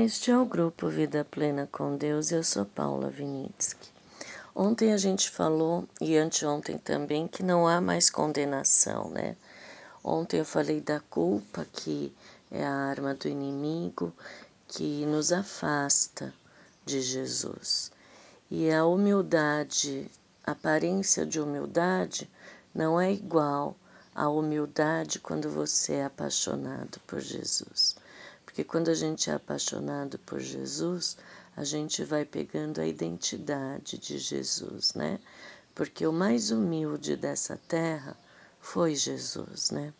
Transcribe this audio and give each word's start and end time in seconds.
Este 0.00 0.30
é 0.30 0.38
o 0.38 0.46
grupo 0.46 0.88
Vida 0.88 1.26
Plena 1.28 1.68
com 1.72 1.96
Deus. 1.96 2.30
Eu 2.30 2.44
sou 2.44 2.64
Paula 2.64 3.10
Vinitsky. 3.10 3.90
Ontem 4.54 4.92
a 4.92 4.96
gente 4.96 5.28
falou, 5.28 5.88
e 6.00 6.16
anteontem 6.16 6.78
também, 6.78 7.26
que 7.26 7.42
não 7.42 7.66
há 7.66 7.80
mais 7.80 8.08
condenação, 8.08 9.10
né? 9.10 9.34
Ontem 10.04 10.38
eu 10.38 10.44
falei 10.44 10.80
da 10.80 11.00
culpa, 11.00 11.66
que 11.72 12.14
é 12.48 12.64
a 12.64 12.72
arma 12.72 13.12
do 13.12 13.26
inimigo, 13.26 14.14
que 14.68 15.04
nos 15.04 15.32
afasta 15.32 16.32
de 16.86 17.00
Jesus. 17.00 17.90
E 18.48 18.70
a 18.70 18.86
humildade, 18.86 20.08
a 20.46 20.52
aparência 20.52 21.26
de 21.26 21.40
humildade, 21.40 22.30
não 22.72 23.00
é 23.00 23.12
igual 23.12 23.74
à 24.14 24.28
humildade 24.28 25.18
quando 25.18 25.50
você 25.50 25.94
é 25.94 26.04
apaixonado 26.04 27.00
por 27.04 27.18
Jesus. 27.18 27.96
Porque 28.58 28.68
quando 28.68 28.88
a 28.88 28.94
gente 28.94 29.30
é 29.30 29.34
apaixonado 29.34 30.18
por 30.18 30.40
Jesus, 30.40 31.16
a 31.56 31.62
gente 31.62 32.02
vai 32.02 32.24
pegando 32.24 32.80
a 32.80 32.86
identidade 32.88 33.96
de 33.98 34.18
Jesus, 34.18 34.94
né? 34.94 35.20
Porque 35.76 36.04
o 36.04 36.12
mais 36.12 36.50
humilde 36.50 37.14
dessa 37.14 37.56
terra 37.68 38.16
foi 38.60 38.96
Jesus, 38.96 39.70
né? 39.70 39.94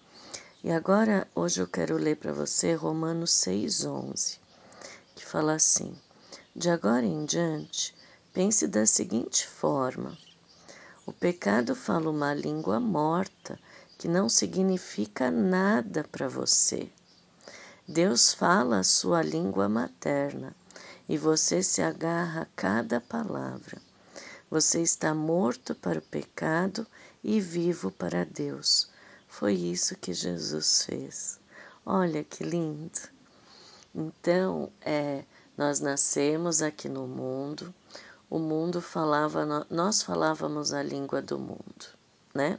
E 0.65 0.73
agora, 0.73 1.29
hoje 1.37 1.61
eu 1.61 1.69
quero 1.69 1.97
ler 1.97 2.17
para 2.17 2.33
você 2.33 2.75
Romanos 2.75 3.31
6,11, 3.31 4.41
que 5.15 5.25
fala 5.25 5.53
assim: 5.53 5.97
De 6.53 6.69
agora 6.69 7.07
em 7.07 7.25
diante, 7.25 7.95
pense 8.33 8.67
da 8.67 8.87
seguinte 8.87 9.47
forma: 9.47 10.19
o 11.07 11.13
pecado 11.13 11.77
fala 11.77 12.11
uma 12.11 12.35
língua 12.35 12.81
morta 12.81 13.57
que 13.97 14.09
não 14.09 14.29
significa 14.29 15.31
nada 15.31 16.03
para 16.03 16.27
você. 16.27 16.91
Deus 17.91 18.35
fala 18.35 18.81
a 18.81 18.85
sua 18.85 19.23
língua 19.23 19.67
materna 19.67 20.55
e 21.09 21.17
você 21.17 21.63
se 21.63 21.81
agarra 21.81 22.43
a 22.43 22.47
cada 22.55 23.01
palavra. 23.01 23.81
Você 24.51 24.83
está 24.83 25.15
morto 25.15 25.75
para 25.75 25.99
o 25.99 26.03
pecado 26.03 26.87
e 27.25 27.41
vivo 27.41 27.91
para 27.91 28.27
Deus. 28.27 28.91
Foi 29.27 29.55
isso 29.55 29.97
que 29.97 30.13
Jesus 30.13 30.85
fez. 30.85 31.41
Olha 31.87 32.23
que 32.23 32.45
lindo! 32.45 33.01
Então, 33.95 34.71
é, 34.83 35.25
nós 35.57 35.81
nascemos 35.81 36.61
aqui 36.61 36.91
no 36.91 37.07
mundo, 37.07 37.75
o 38.29 38.39
mundo 38.39 38.83
falava, 38.83 39.67
nós 39.71 40.03
falávamos 40.03 40.75
a 40.75 40.83
língua 40.83 41.23
do 41.23 41.39
mundo, 41.39 41.87
né? 42.35 42.59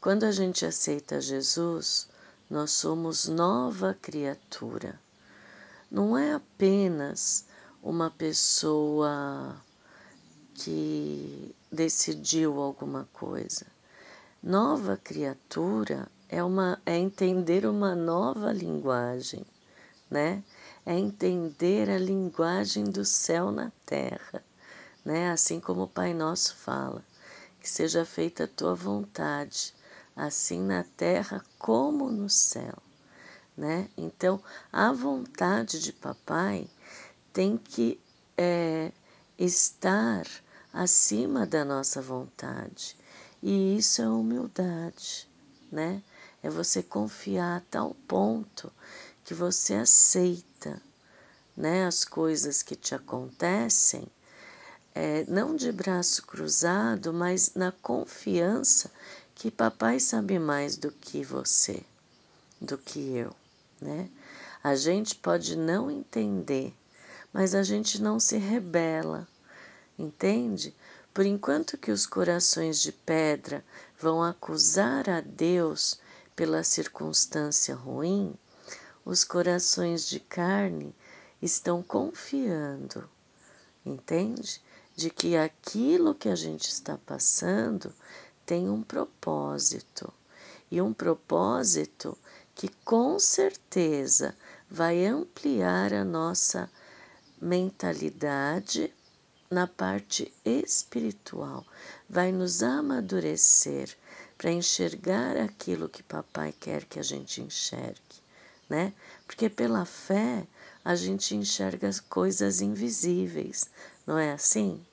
Quando 0.00 0.24
a 0.24 0.32
gente 0.32 0.66
aceita 0.66 1.20
Jesus, 1.20 2.08
nós 2.48 2.70
somos 2.70 3.26
nova 3.26 3.96
criatura. 4.00 5.00
Não 5.90 6.16
é 6.16 6.34
apenas 6.34 7.44
uma 7.82 8.10
pessoa 8.10 9.56
que 10.54 11.54
decidiu 11.70 12.60
alguma 12.60 13.08
coisa. 13.12 13.66
Nova 14.42 14.96
criatura 14.96 16.08
é, 16.28 16.42
uma, 16.42 16.80
é 16.86 16.96
entender 16.96 17.66
uma 17.66 17.94
nova 17.94 18.52
linguagem, 18.52 19.44
né? 20.10 20.42
É 20.84 20.96
entender 20.96 21.90
a 21.90 21.98
linguagem 21.98 22.84
do 22.84 23.04
céu 23.04 23.50
na 23.50 23.72
terra, 23.84 24.42
né? 25.04 25.30
Assim 25.30 25.58
como 25.58 25.82
o 25.82 25.88
Pai 25.88 26.14
Nosso 26.14 26.54
fala, 26.54 27.04
que 27.60 27.68
seja 27.68 28.04
feita 28.04 28.44
a 28.44 28.48
tua 28.48 28.74
vontade, 28.74 29.74
assim 30.16 30.62
na 30.62 30.82
terra 30.96 31.44
como 31.58 32.10
no 32.10 32.30
céu, 32.30 32.78
né? 33.56 33.88
Então, 33.96 34.42
a 34.72 34.90
vontade 34.90 35.78
de 35.78 35.92
papai 35.92 36.66
tem 37.32 37.58
que 37.58 38.00
é, 38.36 38.90
estar 39.38 40.26
acima 40.72 41.46
da 41.46 41.64
nossa 41.64 42.00
vontade. 42.00 42.96
E 43.42 43.76
isso 43.76 44.00
é 44.00 44.08
humildade, 44.08 45.28
né? 45.70 46.02
É 46.42 46.48
você 46.48 46.82
confiar 46.82 47.58
a 47.58 47.62
tal 47.70 47.94
ponto 48.08 48.72
que 49.22 49.34
você 49.34 49.74
aceita, 49.74 50.80
né, 51.56 51.84
as 51.84 52.04
coisas 52.04 52.62
que 52.62 52.76
te 52.76 52.94
acontecem, 52.94 54.06
é, 54.94 55.24
não 55.28 55.56
de 55.56 55.72
braço 55.72 56.22
cruzado, 56.22 57.12
mas 57.12 57.54
na 57.54 57.72
confiança 57.72 58.90
que 59.36 59.50
papai 59.50 60.00
sabe 60.00 60.38
mais 60.38 60.78
do 60.78 60.90
que 60.90 61.22
você, 61.22 61.82
do 62.58 62.78
que 62.78 63.14
eu, 63.14 63.36
né? 63.78 64.08
A 64.64 64.74
gente 64.74 65.14
pode 65.14 65.56
não 65.56 65.90
entender, 65.90 66.74
mas 67.34 67.54
a 67.54 67.62
gente 67.62 68.00
não 68.00 68.18
se 68.18 68.38
rebela, 68.38 69.28
entende? 69.98 70.74
Por 71.12 71.26
enquanto 71.26 71.76
que 71.76 71.92
os 71.92 72.06
corações 72.06 72.80
de 72.80 72.90
pedra 72.90 73.62
vão 74.00 74.22
acusar 74.22 75.08
a 75.10 75.20
Deus 75.20 76.00
pela 76.34 76.64
circunstância 76.64 77.74
ruim, 77.74 78.34
os 79.04 79.22
corações 79.22 80.08
de 80.08 80.18
carne 80.18 80.94
estão 81.42 81.82
confiando, 81.82 83.06
entende? 83.84 84.62
De 84.96 85.10
que 85.10 85.36
aquilo 85.36 86.14
que 86.14 86.30
a 86.30 86.34
gente 86.34 86.70
está 86.70 86.96
passando 86.96 87.92
tem 88.46 88.70
um 88.70 88.82
propósito. 88.82 90.12
E 90.70 90.80
um 90.80 90.92
propósito 90.92 92.16
que 92.54 92.68
com 92.84 93.18
certeza 93.18 94.34
vai 94.70 95.04
ampliar 95.04 95.92
a 95.92 96.04
nossa 96.04 96.70
mentalidade 97.40 98.92
na 99.50 99.66
parte 99.66 100.32
espiritual, 100.44 101.64
vai 102.08 102.32
nos 102.32 102.62
amadurecer 102.62 103.96
para 104.38 104.50
enxergar 104.50 105.36
aquilo 105.36 105.88
que 105.88 106.02
papai 106.02 106.52
quer 106.58 106.84
que 106.84 106.98
a 106.98 107.02
gente 107.02 107.40
enxergue, 107.40 108.22
né? 108.68 108.92
Porque 109.26 109.48
pela 109.48 109.84
fé 109.84 110.46
a 110.84 110.94
gente 110.94 111.34
enxerga 111.36 111.88
as 111.88 112.00
coisas 112.00 112.60
invisíveis, 112.60 113.68
não 114.06 114.18
é 114.18 114.32
assim? 114.32 114.84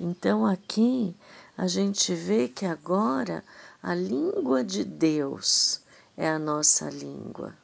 Então 0.00 0.46
aqui 0.46 1.14
a 1.56 1.66
gente 1.66 2.14
vê 2.14 2.48
que 2.48 2.64
agora 2.64 3.44
a 3.82 3.94
língua 3.94 4.62
de 4.62 4.84
Deus 4.84 5.80
é 6.16 6.28
a 6.28 6.38
nossa 6.38 6.88
língua, 6.88 7.56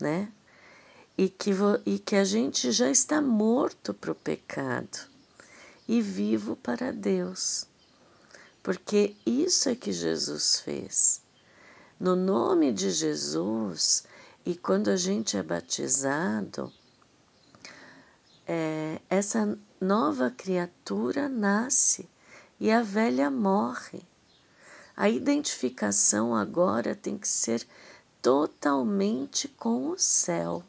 né? 0.00 0.30
E 1.18 1.28
que, 1.28 1.50
e 1.84 1.98
que 1.98 2.16
a 2.16 2.24
gente 2.24 2.70
já 2.70 2.88
está 2.90 3.20
morto 3.20 3.92
para 3.92 4.12
o 4.12 4.14
pecado 4.14 4.98
e 5.88 6.00
vivo 6.00 6.54
para 6.56 6.92
Deus, 6.92 7.66
porque 8.62 9.16
isso 9.26 9.68
é 9.68 9.74
que 9.74 9.92
Jesus 9.92 10.60
fez. 10.60 11.20
No 11.98 12.14
nome 12.14 12.72
de 12.72 12.90
Jesus, 12.90 14.04
e 14.46 14.54
quando 14.54 14.88
a 14.88 14.96
gente 14.96 15.36
é 15.36 15.42
batizado, 15.42 16.72
é, 18.52 19.00
essa 19.08 19.56
nova 19.80 20.28
criatura 20.28 21.28
nasce 21.28 22.10
e 22.58 22.68
a 22.68 22.82
velha 22.82 23.30
morre. 23.30 24.02
A 24.96 25.08
identificação 25.08 26.34
agora 26.34 26.96
tem 26.96 27.16
que 27.16 27.28
ser 27.28 27.64
totalmente 28.20 29.46
com 29.46 29.90
o 29.90 29.96
céu. 29.96 30.64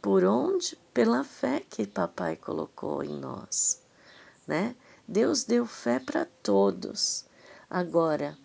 Por 0.00 0.22
onde? 0.22 0.78
Pela 0.94 1.24
fé 1.24 1.64
que 1.68 1.84
papai 1.84 2.36
colocou 2.36 3.02
em 3.02 3.18
nós, 3.18 3.82
né? 4.46 4.76
Deus 5.08 5.42
deu 5.42 5.66
fé 5.66 5.98
para 5.98 6.26
todos. 6.44 7.24
Agora, 7.68 8.38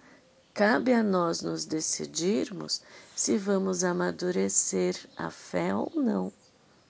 cabe 0.55 0.91
a 0.91 1.03
nós 1.03 1.43
nos 1.43 1.65
decidirmos 1.65 2.81
se 3.15 3.37
vamos 3.37 3.83
amadurecer 3.83 4.95
a 5.15 5.29
fé 5.29 5.75
ou 5.75 5.91
não, 5.95 6.33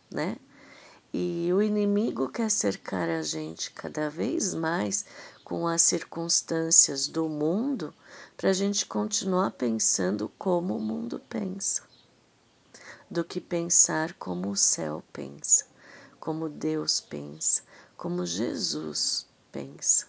né? 0.10 0.38
E 1.12 1.52
o 1.52 1.60
inimigo 1.60 2.30
quer 2.30 2.52
cercar 2.52 3.10
a 3.10 3.24
gente 3.24 3.72
cada 3.72 4.10
vez 4.12 4.54
mais 4.54 5.06
com 5.44 5.68
as 5.68 5.82
circunstâncias 5.82 7.08
do 7.08 7.28
mundo 7.28 7.92
para 8.38 8.52
a 8.52 8.54
gente 8.54 8.86
continuar 8.86 9.50
pensando 9.52 10.30
como 10.38 10.78
o 10.78 10.80
mundo 10.80 11.20
pensa, 11.28 11.82
do 13.10 13.24
que 13.24 13.42
pensar 13.42 14.14
como 14.14 14.52
o 14.52 14.56
céu 14.56 15.04
pensa, 15.12 15.66
como 16.20 16.48
Deus 16.48 17.02
pensa, 17.02 17.64
como 17.98 18.24
Jesus 18.24 19.26
pensa. 19.52 20.06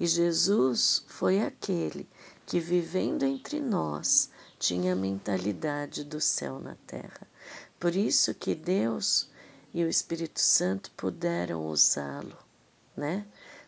E 0.00 0.06
Jesus 0.08 1.04
foi 1.06 1.40
aquele 1.40 2.08
que, 2.44 2.58
vivendo 2.58 3.22
entre 3.22 3.60
nós, 3.60 4.28
tinha 4.58 4.94
a 4.94 4.96
mentalidade 4.96 6.02
do 6.02 6.20
céu 6.20 6.58
na 6.58 6.74
terra. 6.86 7.28
Por 7.78 7.94
isso 7.94 8.34
que 8.34 8.56
Deus 8.56 9.30
e 9.74 9.84
o 9.84 9.88
Espírito 9.88 10.40
Santo 10.40 10.90
puderam 10.92 11.66
usá-lo, 11.66 12.38
né, 12.96 13.26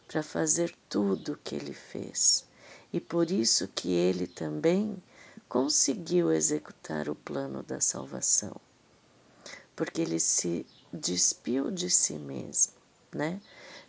para 0.08 0.23
fazer 0.23 0.75
tudo 0.88 1.32
o 1.32 1.37
que 1.37 1.56
ele 1.56 1.75
fez. 1.75 2.47
E 2.93 3.00
por 3.00 3.31
isso 3.31 3.69
que 3.69 3.91
ele 3.93 4.26
também 4.26 5.03
conseguiu 5.49 6.32
executar 6.32 7.08
o 7.08 7.14
plano 7.14 7.62
da 7.62 7.81
salvação. 7.81 8.56
porque 9.76 10.00
ele 10.00 10.19
se 10.19 10.67
despiu 10.93 11.70
de 11.70 11.91
si 11.91 12.14
mesmo, 12.14 12.73
né? 13.12 13.41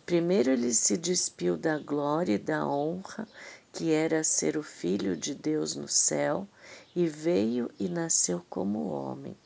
Primeiro 0.04 0.50
ele 0.50 0.72
se 0.74 0.96
despiu 0.96 1.56
da 1.56 1.78
glória 1.78 2.34
e 2.34 2.38
da 2.38 2.66
honra 2.66 3.26
que 3.72 3.92
era 3.92 4.22
ser 4.24 4.56
o 4.56 4.62
filho 4.62 5.16
de 5.16 5.34
Deus 5.34 5.74
no 5.74 5.88
céu 5.88 6.46
e 6.94 7.06
veio 7.06 7.70
e 7.78 7.88
nasceu 7.88 8.44
como 8.50 8.88
homem, 8.88 9.36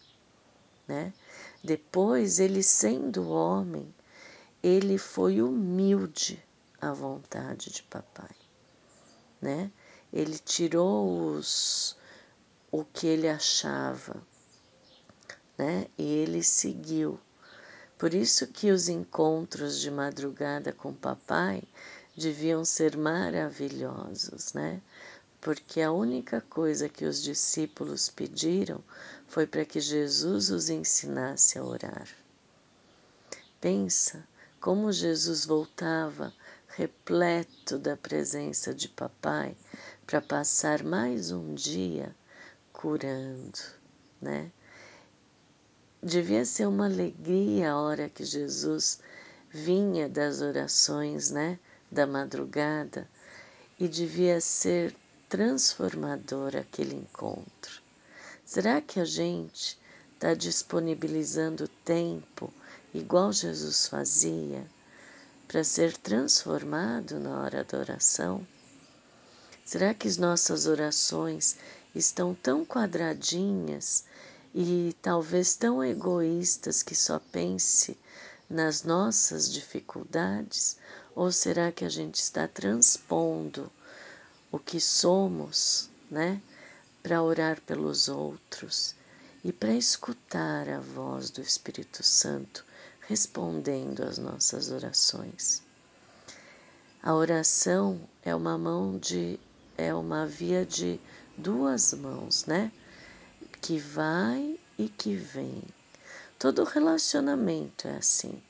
né? 0.86 1.12
Depois 1.64 2.40
ele 2.40 2.62
sendo 2.62 3.28
homem, 3.30 3.94
ele 4.62 4.98
foi 4.98 5.40
humilde 5.40 6.42
à 6.80 6.92
vontade 6.92 7.70
de 7.70 7.82
papai, 7.84 8.34
né? 9.40 9.70
Ele 10.12 10.38
tirou 10.38 11.30
os 11.30 11.96
o 12.70 12.84
que 12.84 13.06
ele 13.06 13.28
achava, 13.28 14.20
né? 15.56 15.86
E 15.96 16.02
ele 16.02 16.42
seguiu. 16.42 17.20
Por 17.96 18.12
isso 18.12 18.48
que 18.48 18.72
os 18.72 18.88
encontros 18.88 19.78
de 19.78 19.90
madrugada 19.90 20.72
com 20.72 20.92
papai 20.92 21.62
deviam 22.16 22.64
ser 22.64 22.96
maravilhosos, 22.96 24.52
né? 24.52 24.82
Porque 25.42 25.80
a 25.80 25.90
única 25.90 26.40
coisa 26.40 26.88
que 26.88 27.04
os 27.04 27.20
discípulos 27.20 28.08
pediram 28.08 28.82
foi 29.26 29.44
para 29.44 29.64
que 29.64 29.80
Jesus 29.80 30.50
os 30.50 30.70
ensinasse 30.70 31.58
a 31.58 31.64
orar. 31.64 32.08
Pensa 33.60 34.24
como 34.60 34.92
Jesus 34.92 35.44
voltava 35.44 36.32
repleto 36.68 37.76
da 37.76 37.96
presença 37.96 38.72
de 38.72 38.88
papai 38.88 39.56
para 40.06 40.20
passar 40.20 40.84
mais 40.84 41.32
um 41.32 41.54
dia 41.54 42.14
curando, 42.72 43.58
né? 44.20 44.48
Devia 46.00 46.44
ser 46.44 46.68
uma 46.68 46.86
alegria 46.86 47.72
a 47.72 47.80
hora 47.80 48.08
que 48.08 48.24
Jesus 48.24 49.00
vinha 49.50 50.08
das 50.08 50.40
orações, 50.40 51.32
né, 51.32 51.58
da 51.90 52.06
madrugada, 52.06 53.08
e 53.78 53.88
devia 53.88 54.40
ser 54.40 54.96
transformador 55.32 56.54
aquele 56.54 56.94
encontro. 56.94 57.80
Será 58.44 58.82
que 58.82 59.00
a 59.00 59.04
gente 59.06 59.80
está 60.12 60.34
disponibilizando 60.34 61.66
tempo, 61.86 62.52
igual 62.92 63.32
Jesus 63.32 63.88
fazia, 63.88 64.62
para 65.48 65.64
ser 65.64 65.96
transformado 65.96 67.18
na 67.18 67.40
hora 67.40 67.64
da 67.64 67.78
oração? 67.78 68.46
Será 69.64 69.94
que 69.94 70.06
as 70.06 70.18
nossas 70.18 70.66
orações 70.66 71.56
estão 71.94 72.34
tão 72.34 72.62
quadradinhas 72.62 74.04
e 74.54 74.94
talvez 75.00 75.56
tão 75.56 75.82
egoístas 75.82 76.82
que 76.82 76.94
só 76.94 77.18
pense 77.18 77.98
nas 78.50 78.82
nossas 78.82 79.50
dificuldades? 79.50 80.76
Ou 81.16 81.32
será 81.32 81.72
que 81.72 81.86
a 81.86 81.88
gente 81.88 82.16
está 82.16 82.46
transpondo 82.46 83.72
o 84.52 84.58
que 84.58 84.78
somos, 84.78 85.90
né, 86.10 86.40
para 87.02 87.22
orar 87.22 87.60
pelos 87.62 88.08
outros 88.08 88.94
e 89.42 89.52
para 89.52 89.72
escutar 89.72 90.68
a 90.68 90.78
voz 90.78 91.30
do 91.30 91.40
Espírito 91.40 92.02
Santo 92.02 92.64
respondendo 93.00 94.02
às 94.02 94.18
nossas 94.18 94.70
orações? 94.70 95.62
A 97.02 97.14
oração 97.14 98.08
é 98.22 98.34
uma 98.34 98.56
mão 98.56 98.98
de 98.98 99.40
é 99.76 99.92
uma 99.94 100.26
via 100.26 100.64
de 100.66 101.00
duas 101.36 101.94
mãos, 101.94 102.44
né? 102.44 102.70
Que 103.60 103.78
vai 103.78 104.60
e 104.78 104.88
que 104.88 105.16
vem. 105.16 105.62
Todo 106.38 106.62
relacionamento 106.62 107.88
é 107.88 107.96
assim. 107.96 108.40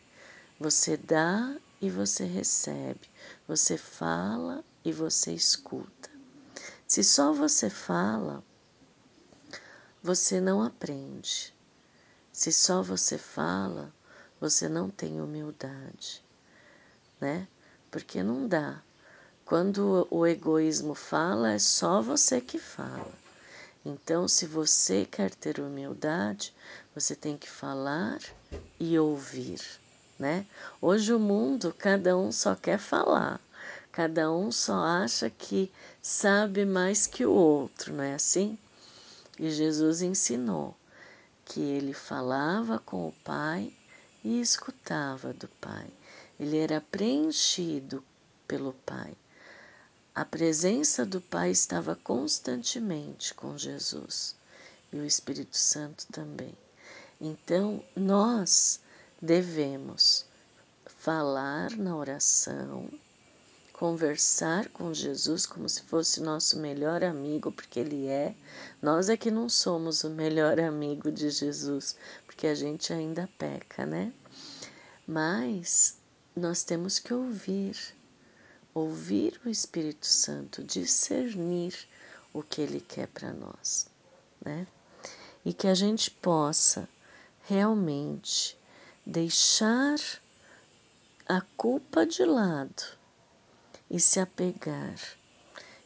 Você 0.58 0.96
dá 0.96 1.56
e 1.80 1.88
você 1.88 2.24
recebe. 2.24 3.08
Você 3.46 3.78
fala 3.78 4.64
e 4.84 4.92
você 4.92 5.32
escuta. 5.32 6.10
Se 6.86 7.02
só 7.02 7.32
você 7.32 7.70
fala, 7.70 8.44
você 10.02 10.40
não 10.40 10.62
aprende. 10.62 11.54
Se 12.32 12.52
só 12.52 12.82
você 12.82 13.16
fala, 13.16 13.94
você 14.40 14.68
não 14.68 14.90
tem 14.90 15.20
humildade, 15.20 16.24
né? 17.20 17.46
Porque 17.90 18.22
não 18.22 18.48
dá. 18.48 18.82
Quando 19.44 20.06
o 20.10 20.26
egoísmo 20.26 20.94
fala, 20.94 21.52
é 21.52 21.58
só 21.58 22.00
você 22.00 22.40
que 22.40 22.58
fala. 22.58 23.12
Então, 23.84 24.26
se 24.26 24.46
você 24.46 25.04
quer 25.04 25.34
ter 25.34 25.60
humildade, 25.60 26.54
você 26.94 27.14
tem 27.14 27.36
que 27.36 27.48
falar 27.48 28.20
e 28.78 28.98
ouvir, 28.98 29.60
né? 30.18 30.46
Hoje 30.80 31.12
o 31.12 31.18
mundo, 31.18 31.74
cada 31.76 32.16
um 32.16 32.32
só 32.32 32.54
quer 32.54 32.78
falar. 32.78 33.40
Cada 33.92 34.32
um 34.32 34.50
só 34.50 34.82
acha 34.82 35.28
que 35.28 35.70
sabe 36.00 36.64
mais 36.64 37.06
que 37.06 37.26
o 37.26 37.30
outro, 37.30 37.92
não 37.92 38.02
é 38.02 38.14
assim? 38.14 38.58
E 39.38 39.50
Jesus 39.50 40.00
ensinou 40.00 40.74
que 41.44 41.60
ele 41.60 41.92
falava 41.92 42.78
com 42.78 43.06
o 43.06 43.12
Pai 43.22 43.72
e 44.24 44.40
escutava 44.40 45.34
do 45.34 45.46
Pai. 45.60 45.86
Ele 46.40 46.56
era 46.56 46.80
preenchido 46.80 48.02
pelo 48.48 48.72
Pai. 48.72 49.14
A 50.14 50.24
presença 50.24 51.04
do 51.04 51.20
Pai 51.20 51.50
estava 51.50 51.94
constantemente 51.94 53.34
com 53.34 53.58
Jesus 53.58 54.34
e 54.92 54.96
o 54.96 55.04
Espírito 55.04 55.56
Santo 55.56 56.06
também. 56.12 56.54
Então, 57.20 57.82
nós 57.94 58.80
devemos 59.20 60.26
falar 60.86 61.70
na 61.76 61.96
oração, 61.96 62.88
conversar 63.82 64.68
com 64.68 64.94
Jesus 64.94 65.44
como 65.44 65.68
se 65.68 65.82
fosse 65.82 66.20
nosso 66.20 66.56
melhor 66.56 67.02
amigo, 67.02 67.50
porque 67.50 67.80
Ele 67.80 68.06
é. 68.06 68.32
Nós 68.80 69.08
é 69.08 69.16
que 69.16 69.28
não 69.28 69.48
somos 69.48 70.04
o 70.04 70.10
melhor 70.10 70.60
amigo 70.60 71.10
de 71.10 71.28
Jesus, 71.28 71.96
porque 72.24 72.46
a 72.46 72.54
gente 72.54 72.92
ainda 72.92 73.28
peca, 73.36 73.84
né? 73.84 74.12
Mas 75.04 75.98
nós 76.36 76.62
temos 76.62 77.00
que 77.00 77.12
ouvir 77.12 77.76
ouvir 78.72 79.40
o 79.44 79.48
Espírito 79.48 80.06
Santo, 80.06 80.62
discernir 80.62 81.74
o 82.32 82.40
que 82.40 82.62
ele 82.62 82.80
quer 82.80 83.08
para 83.08 83.32
nós, 83.32 83.88
né? 84.44 84.64
E 85.44 85.52
que 85.52 85.66
a 85.66 85.74
gente 85.74 86.08
possa 86.08 86.88
realmente 87.48 88.56
deixar 89.04 89.98
a 91.28 91.40
culpa 91.56 92.06
de 92.06 92.24
lado 92.24 93.01
e 93.92 94.00
se 94.00 94.18
apegar 94.18 94.98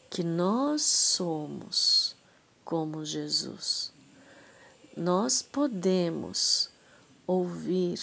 que 0.09 0.23
nós 0.23 0.81
somos 0.81 2.15
como 2.63 3.03
Jesus. 3.03 3.91
Nós 4.95 5.41
podemos 5.41 6.69
ouvir 7.27 8.01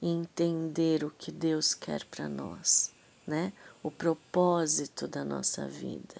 e 0.00 0.08
entender 0.08 1.04
o 1.04 1.10
que 1.10 1.30
Deus 1.30 1.74
quer 1.74 2.02
para 2.06 2.30
nós, 2.30 2.92
né? 3.26 3.52
o 3.82 3.90
propósito 3.90 5.06
da 5.06 5.22
nossa 5.22 5.68
vida. 5.68 6.16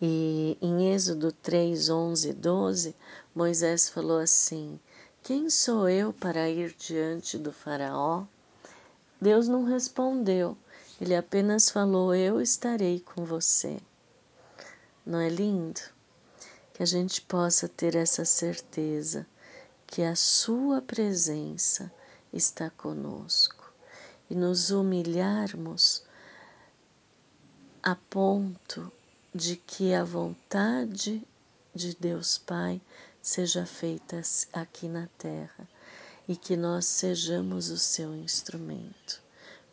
E 0.00 0.58
em 0.60 0.92
Êxodo 0.92 1.30
3, 1.30 1.88
11 1.88 2.28
e 2.28 2.32
12, 2.32 2.96
Moisés 3.32 3.88
falou 3.88 4.18
assim: 4.18 4.80
Quem 5.22 5.48
sou 5.48 5.88
eu 5.88 6.12
para 6.12 6.50
ir 6.50 6.74
diante 6.76 7.38
do 7.38 7.52
Faraó? 7.52 8.24
Deus 9.20 9.46
não 9.46 9.62
respondeu, 9.62 10.56
ele 11.02 11.16
apenas 11.16 11.68
falou: 11.68 12.14
Eu 12.14 12.40
estarei 12.40 13.00
com 13.00 13.24
você. 13.24 13.80
Não 15.04 15.18
é 15.18 15.28
lindo? 15.28 15.80
Que 16.72 16.80
a 16.80 16.86
gente 16.86 17.20
possa 17.22 17.68
ter 17.68 17.96
essa 17.96 18.24
certeza 18.24 19.26
que 19.84 20.02
a 20.02 20.14
Sua 20.14 20.80
presença 20.80 21.92
está 22.32 22.70
conosco 22.70 23.72
e 24.30 24.36
nos 24.36 24.70
humilharmos 24.70 26.04
a 27.82 27.96
ponto 27.96 28.92
de 29.34 29.56
que 29.56 29.92
a 29.92 30.04
vontade 30.04 31.26
de 31.74 31.96
Deus 31.96 32.38
Pai 32.38 32.80
seja 33.20 33.66
feita 33.66 34.22
aqui 34.52 34.86
na 34.86 35.08
terra 35.18 35.68
e 36.28 36.36
que 36.36 36.56
nós 36.56 36.86
sejamos 36.86 37.70
o 37.70 37.76
seu 37.76 38.14
instrumento, 38.14 39.21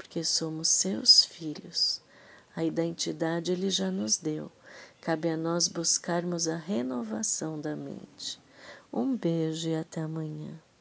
porque 0.09 0.23
somos 0.23 0.69
seus 0.69 1.23
filhos. 1.23 2.01
A 2.55 2.63
identidade 2.63 3.51
ele 3.51 3.69
já 3.69 3.91
nos 3.91 4.17
deu. 4.17 4.51
Cabe 4.99 5.29
a 5.29 5.37
nós 5.37 5.67
buscarmos 5.67 6.47
a 6.47 6.55
renovação 6.55 7.61
da 7.61 7.75
mente. 7.75 8.41
Um 8.91 9.15
beijo 9.15 9.69
e 9.69 9.75
até 9.75 10.01
amanhã. 10.01 10.59